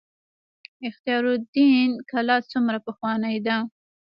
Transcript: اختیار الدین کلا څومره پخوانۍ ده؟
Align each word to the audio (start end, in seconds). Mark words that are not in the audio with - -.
اختیار 0.87 1.23
الدین 1.33 1.89
کلا 2.11 2.37
څومره 2.51 2.77
پخوانۍ 2.85 3.37
ده؟ 3.45 3.57